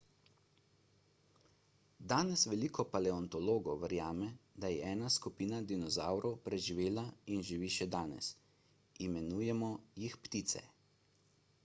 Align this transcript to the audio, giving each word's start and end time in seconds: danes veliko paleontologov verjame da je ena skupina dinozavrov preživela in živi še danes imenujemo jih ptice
danes 2.13 2.45
veliko 2.53 2.85
paleontologov 2.93 3.77
verjame 3.83 4.29
da 4.63 4.71
je 4.73 4.79
ena 4.93 5.11
skupina 5.17 5.59
dinozavrov 5.73 6.35
preživela 6.47 7.03
in 7.35 7.43
živi 7.51 7.69
še 7.79 7.87
danes 7.97 8.31
imenujemo 9.09 9.69
jih 10.05 10.17
ptice 10.25 10.63